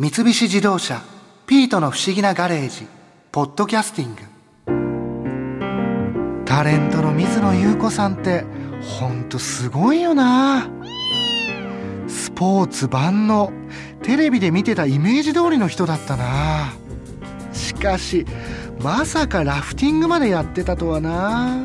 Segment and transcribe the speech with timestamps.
[0.00, 1.02] 三菱自動車
[1.48, 2.86] 「ピートの不思議なガレージ」
[3.32, 4.20] ポッドキャスティング。
[6.44, 8.44] タレントの水野優子さんって
[8.80, 10.68] ほんとすごいよな。
[12.06, 13.52] スポーツ万能
[14.04, 16.74] テレビで見てたイメージ通りの人だったな。
[17.52, 18.24] しかし
[18.80, 21.54] まさかラフティングまでやってたとはな。
[21.54, 21.64] あの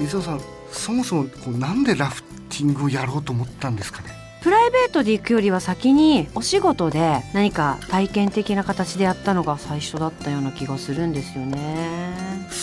[0.00, 0.40] 水野さん
[0.72, 4.10] そもそもこうなんでラフティングをやろうと思ったんですかね？
[4.42, 12.09] プライベートで行くよりは先にお仕事で何か体験的な形でやったのが最初だったような気がするんですよね。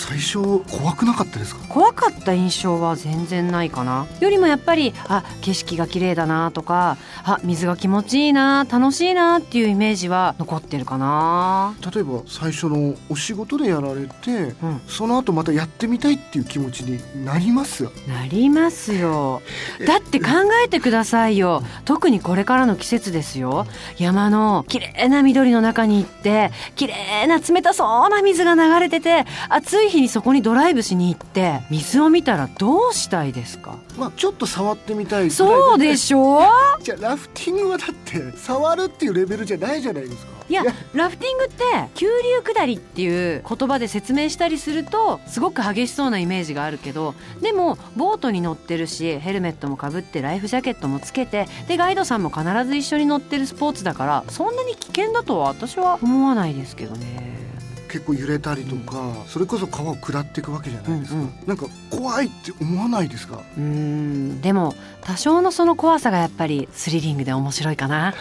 [0.08, 1.68] 最初怖くなかったですか？
[1.68, 4.08] 怖かった印象は全然ないかな。
[4.22, 11.76] よりもやっぱりあ景色が綺麗だなとかあ水が気持ちいいな楽しいなっていうイメージは残ってるかな。
[11.94, 14.82] 例えば最初のお仕事でやられて、うん。
[14.88, 17.84] その後またやってみたいっていう気持ちになります？
[17.84, 19.42] よなりますよ。
[19.86, 20.28] だって考
[20.66, 21.62] えてくださいよ。
[21.84, 23.68] 特にこれからの季節ですよ。
[23.98, 33.77] 山の綺麗な緑の中に行って綺麗な冷たそうな水が流れてて暑い日にそこにドライブしに行って水を見たらどうしたいですか？
[33.98, 36.41] まあちょっと触ってみたいそうでしょ？
[36.81, 40.37] じゃあラフティングはだって触るっていうレベルじゃないじゃないですか。
[40.49, 57.27] いやラフティングって急流下りっていう言葉で説明したりするとすごく激しそうなイメージがあるけどでもボートに乗ってるしヘルメットもかぶってライフジャケットもつけてでガイドさんも必ず一緒に乗ってるスポーツだからそんなに危険だとは私は思わないですけどね。
[57.88, 61.34] 結構揺れたりとか、それこそ川を下っていくわけじゃないですか、うんうん。
[61.46, 63.38] なんか怖いって思わないですか？
[63.57, 64.41] うーん。
[64.41, 68.13] でも多少のその怖さがやっぱりスリリングで面白いかな。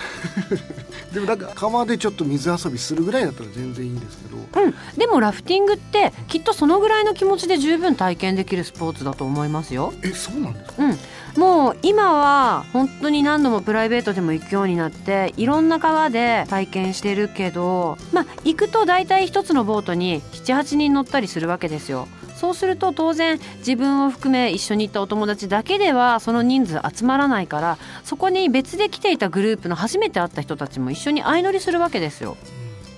[1.12, 4.37] でもなんか川でちょっと水遊びするぐらいだったら全然いいんですけど。
[4.37, 9.92] うん、でもラフティングってきっとそのぐらいの気持ちで十分体験できるスポーツだと思いますよ。
[10.03, 10.83] えそうなんですか？
[10.84, 22.06] うん、もう今は本当に何度もプライベートでも行くようになっていろんな川で体験してるけどまあ行くと大体一つのボートに78人乗ったりするわけですよ。
[22.37, 32.37] そうすると当然自分を含め一緒に行ったお友達だけではその人数集まらないからそこに別で来ていたグループの初めて会った人たちも一緒に相乗りするわけですよ。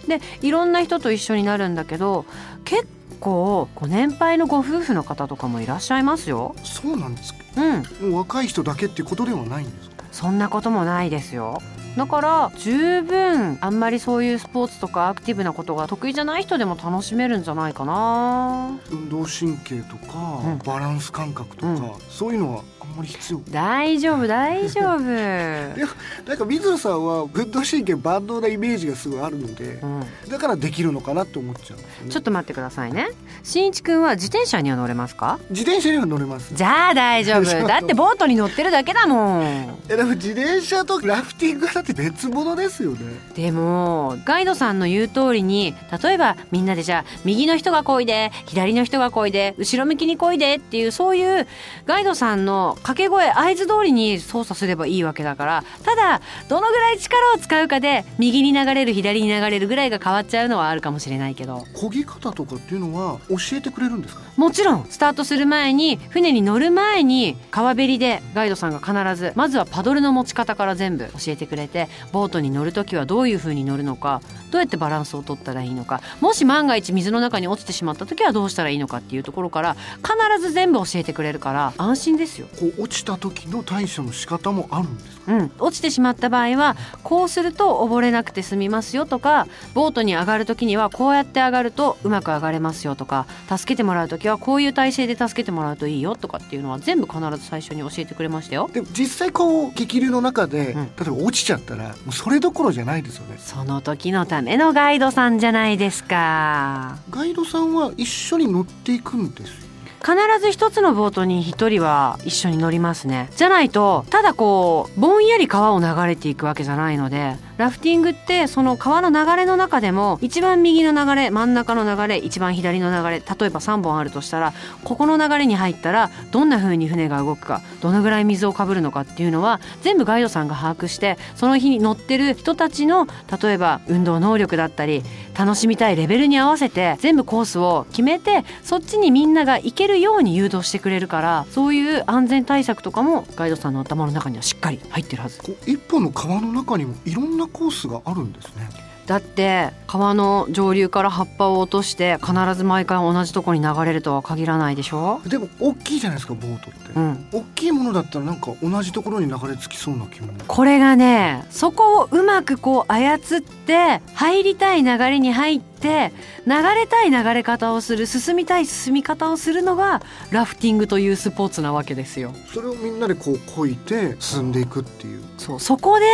[0.08, 2.24] でいろんな人と一緒になるんだけど
[2.64, 2.88] 結
[3.20, 6.56] 構ご年配のご夫婦の方とかもいらっしゃいますよ。
[6.64, 7.38] そうなんですか？
[7.58, 10.04] うん、もう若い人だけってことではないんですか？
[10.10, 11.62] そんなこともないですよ
[11.98, 18.78] だから十分あんまりそういうスポーツとかアクティブなことが得意じゃない人でも楽しめるんじゃないかな。
[18.92, 20.58] 運動神経とか、うん。
[20.58, 21.80] バランス感覚とか、うん。
[22.08, 22.62] そういうのは
[22.98, 23.40] まり必要。
[23.50, 25.00] 大丈夫大丈夫、
[26.28, 32.10] なんか水野さんは運動神経万能なイメージがすごいあるのでうん、だからできるのかなって思っちゃうんですよね。
[32.10, 33.08] ちょっと待ってくださいね。
[33.42, 35.38] しんいちくんは自転車には乗れますか？
[35.50, 36.54] 自転車には乗れます。
[36.54, 37.44] じゃあ大丈夫。
[37.66, 39.78] だってボートに乗ってるだけだもん。
[39.88, 42.98] えでも自転車とラフティングはだって別物ですよね。
[43.34, 51.46] でもガイドさんの言う通りに例えばみんなでじゃあ右の人が漕いで左の人が漕いで後ろ向きに漕いでっていうそういう
[51.86, 64.22] ガイドさんの掛け声合図通りに操作すればいいわけだからただどのぐらい力を使うかで右に流れる左に流れるぐらいが変わっちゃうのはあるかもしれないけど漕ぎ方とかっていうのは教えてくれるんですか？
[64.38, 82.46] もちろんスタートする前に船に乗る前に川べりでガイドさんが必ずまずはパドルの持ち方から全部教えてくれてボートに乗る時はどういう風に乗るのかどうやってバランスを取ったらいいのかもし万が一水の中に落ちてしまった時はどうしたらいいのかっていうところから必ず全部教えてくれるから安心ですよ。
[82.58, 85.32] こう落ちた時の対処の仕方もあるんですか？
[85.32, 98.70] うん、落ちてしまった場合はこうすると溺れなくて済みますよとかボートに上がる時にはこうやって上がるとうまく上がれますよとか助けてもらう時はこういう体勢で助けてもらうといいよとかっていうのは全部必ず最初に教えてくれましたよ。
[98.72, 100.84] でも実際こう激流の中で、うん。
[100.84, 103.36] 例えば落ちちゃったらもうそれどころじゃないですよね。
[103.38, 106.98] その時のためのガイドさんじゃないですか。
[107.10, 109.67] ガイドさんは一緒に乗っていくんですよ
[110.00, 113.28] 必ず一つのボートに一人は一緒に乗りますね。
[113.36, 124.52] じゃないとただこうぼんやり川を流れていくわけじゃないのでラフティングってその川の流れの中でも一番右の流れ真ん中の流れ一番左の流れ例えば3本あるとしたら
[124.84, 133.08] ここの流れに入ったらどんな風に船が動くかどのぐらい水をかぶるのかっていうのは全部ガイドさんが把握してその日に乗ってる人たちの
[133.42, 135.02] 例えば運動能力だったり
[135.36, 145.42] 楽しみたいレベルに合わせて全部コースを決めてそっちにみんなが行けるように誘導してくれるからそういう安全対策とかもガイドさんの頭の中にはしっかり入ってるはず。
[145.42, 148.68] こう一本の川の中にもいろんななコースがあるんですね。
[149.06, 155.22] だって川の上流から葉っぱを落として必ず毎回同じとこに流れるとは限らないでしょ？
[155.26, 157.26] でも大きいじゃないですかボートって、うん。
[157.32, 160.28] 大きいものだったらなんか同じところに流れ着きそうな気も。
[160.46, 166.12] これがねそこをうまくこう操って入りたい流れに入って
[166.46, 172.32] 流れたい流れ方をする進みたい進み方をするのがラフティングというスポーツなわけですよ。
[172.52, 176.06] それをみんなでこう漕いて進んでいくっていうそうそこで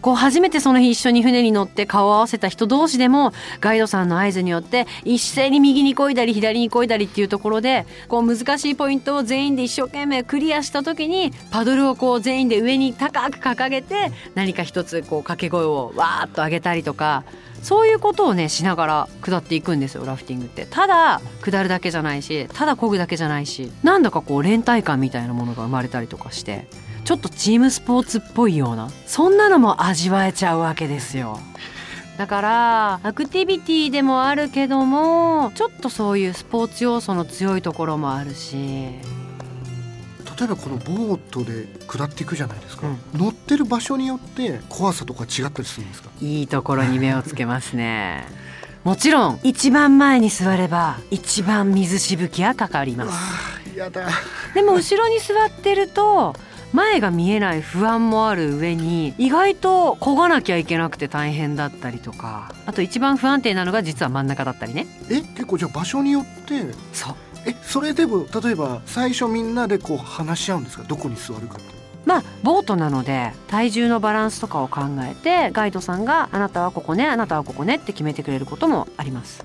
[0.00, 17.24] こう初めてその日一緒に船に乗って顔を合わせた人同士でもガイドさんの合図によって一斉に右に漕いだり左に漕いだりっていうところでこう難しいポイントを全員で一生懸命クリアした時にパドルをこう全員で上に高く掲げて何か一つこう掛け声をわーっと上げたりとか
[17.64, 20.66] そういうことをねしながら下っていくんですよラフティングって。
[20.70, 26.68] ただ下るだけじゃないしただ漕ぐだけじゃないしなんだかこう連帯感みたいなものが生まれたりとかして
[27.04, 31.38] ちょっとチームスポーツっぽいようなそんなのも味わえちゃうわけですよ。
[32.18, 38.90] だからアクティビティでもあるけどもちょっとそういうスポーツ要素の強いところもあるし
[40.38, 43.20] 例えばこのボートで下っていくじゃないですか、うん。
[43.20, 46.10] 乗ってる場所によって怖さとか違ったりするんですか？
[46.20, 48.24] いいところに目をつけますね。
[48.84, 49.40] もちろん。
[49.42, 53.10] 一番前に座れば一番水しぶきはかかります。
[53.12, 54.08] あやだ。
[54.54, 56.34] でも後ろに座ってると
[56.72, 64.86] 前が見えない不安もある上に意外と漕がなきゃいけなくて大変だったりとかあと一番不安定なのが実は真ん中だったりね。
[65.08, 67.14] え結構じゃあ場所によってそう
[67.46, 70.84] えそれでも例えば最初みんなでこう話し合うんですか？
[70.84, 71.74] どこに座るかって。
[72.04, 79.42] まあボートなので体重のバランスとかを考えてガイドさんがあなたはここねあなたはここねって決めてくれることもあります。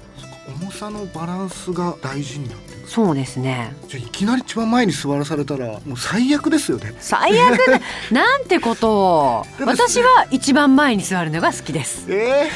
[0.61, 3.75] 重さのバランスが大事になってそうですね。
[3.87, 6.95] じゃあいきなり一番前に座らされたらもう最悪ですよね。
[6.99, 7.79] 最悪だ
[8.11, 12.05] なんてことをでも私は一番前に座るのが好きです。
[12.09, 12.49] え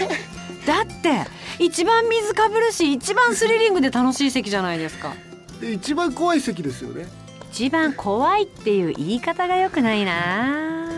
[0.65, 1.25] だって
[1.59, 5.09] 一番水かぶるし一番スリリングで楽しい席じゃないですか。
[5.09, 5.32] ー、
[5.63, 7.07] で一番怖い席ですよね。
[7.51, 10.89] 一番怖いっていう言い方が良くないな。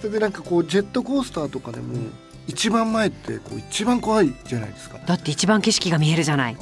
[0.00, 1.94] それでなんかこうジェットコースターとかでも
[2.46, 4.98] 一番前ってこう一番怖いじゃないですか。
[5.06, 6.56] だって一番景色が見えるじゃない。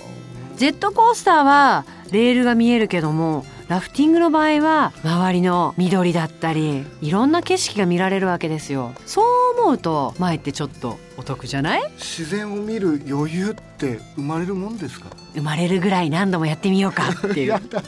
[0.57, 8.93] ジェットコースターはレールが見えるけどもラフティングの場合は周りの緑だったりいろんな景色が見られるわけですよ。
[9.05, 9.25] そう
[9.61, 11.83] 思うと前ってちょっとお得じゃない？
[11.99, 15.09] 自然を見る余裕って生まれるもんですか？
[15.35, 17.49] 生まれるぐらい何度もやってみようかっていう。
[17.49, 17.83] や だ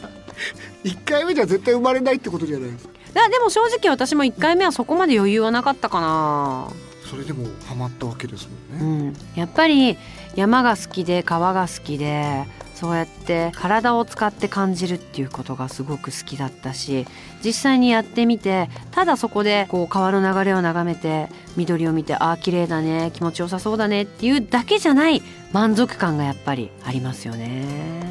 [0.83, 2.93] 一回目じゃ絶対生まれないってことじゃないですか。
[3.13, 6.67] だでも正直私も1回目はそこまで余裕はなかったかな。
[7.09, 9.97] それでもハマったわけですもうんね、ん、やっぱり
[10.35, 12.45] 山が好きで川が好きで
[12.81, 17.05] そうやって体を使って感じるっていうことがすごく好きだったし
[17.45, 28.01] 実際にやってみてただそこでこう川の流れを眺めて緑を見てああ綺麗だね気持ちよさそうだねっていうだけじゃない満足感がやっぱりありますよね。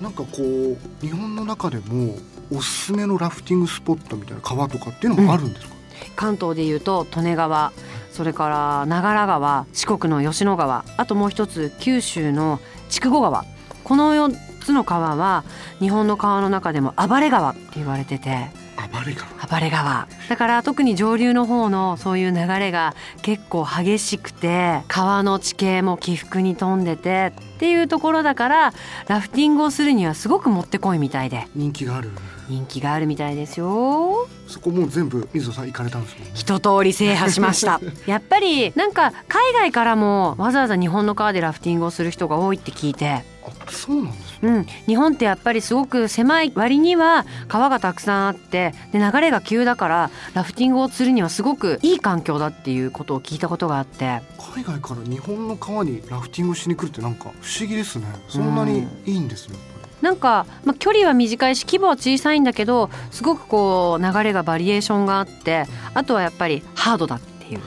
[0.00, 2.16] なんかこう日本の中でも
[2.50, 5.74] おすすめのラフティングスポットみたいな川とかっていうのもあるんですか、
[6.16, 7.72] 関東でいうと利根川
[8.10, 12.58] それから長良川四国の吉野川あともう一つ九州の
[12.92, 13.44] 筑後川。
[13.84, 15.44] この4つの川は
[15.80, 18.50] 日本の川の中でも暴れ川って言われてて。
[18.92, 19.30] 暴れ川。
[19.52, 20.08] 暴れ川。
[20.30, 28.72] だから特に上流の方のそういう流れが結構激しくて川の地形も起伏に富んでてっていうところだから
[29.08, 31.46] ラフティングをするにはすごくもってこいみたいで。
[31.54, 32.10] 人気がある
[32.48, 34.26] 人気があるみたいですよ。
[34.48, 36.30] そこもう全部水野さん行かれたんですもんね。
[36.34, 37.80] 一通り制覇しました。
[38.06, 43.24] やっぱりなんか海外からもわざわざ日本の川でラフティングをする人が多いって聞いて。
[43.44, 54.20] あそうなんですねうん、日本ってやっぱりすごく狭い割には川がたくさんあってで流れが急だからラフティングをするにはすごくいい環境だっていうことを聞いたことがあって。
[54.54, 58.06] 海外から日本の川にラフティングしに来るってなんか不思議ですね。
[58.28, 67.60] そんなにいいんですね、やっぱなんか、まあ、距離は短いし規模は小さいんだけどすごくこう流れがバリエーションがあってあとはやっぱりハードだっていう。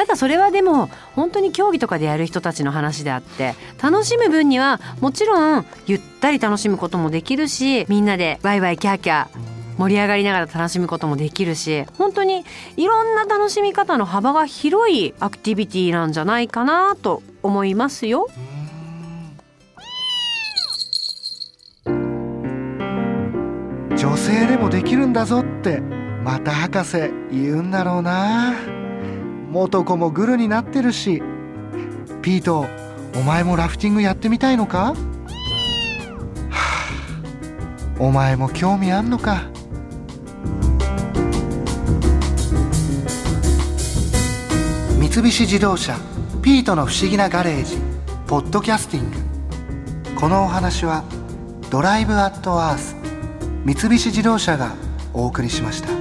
[0.00, 9.28] ただそれはでも本当に競技とかでやる人たちの話であって楽しむ分にはもちろんゆったり楽しむこともできるしみんなでワイワイキャーキャー
[9.76, 12.46] 盛り上がりながら楽しむこともできるし本当に
[12.78, 18.26] いろんな楽しみ方の幅が広いアクティビティなんじゃないかなと思いますよ。
[23.98, 25.80] 女性でもできるんだぞって
[26.24, 26.96] また博士
[27.30, 28.79] 言うんだろうな
[29.50, 31.22] 元子もグルになってるし。
[32.22, 32.66] ピート
[33.16, 34.94] お前もラフティングやってみたいのか？
[36.50, 36.90] はあ
[37.98, 39.44] お前も興味あんのか？
[44.98, 45.96] 三菱自動車
[46.42, 47.78] 「ピートの不思議なガレージ」
[48.28, 49.16] ポッドキャスティング。
[50.20, 51.02] このお話は
[51.70, 52.96] 「ドライブ・アット・アース」
[53.64, 54.74] 三菱自動車が
[55.14, 55.99] お送りしました。